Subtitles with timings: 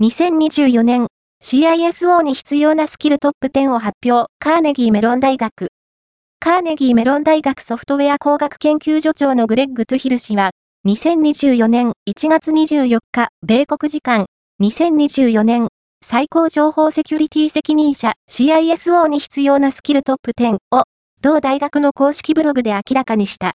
[0.00, 1.08] 2024年
[1.42, 4.30] CISO に必要なスキルトップ10を発表。
[4.38, 5.70] カーネギーメロン大学。
[6.38, 10.50] カーネギーメロン大学ソフトウェア工学研究所長のグレッグ・トゥヒル氏は、
[10.86, 14.26] 2024年1月24日、米国時間、
[14.62, 15.66] 2024年、
[16.06, 20.84] 最高情報セキュリティ責任者 CISO に必要なスキルトップ10を、
[21.22, 23.46] 同大学の公式ブログで明らかにした。